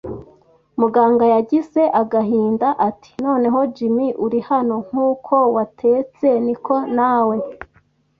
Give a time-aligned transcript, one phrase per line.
[0.79, 4.75] Muganga yagize agahinda ati: “Noneho Jim, uri hano.
[4.87, 7.37] Nkuko watetse, niko nawe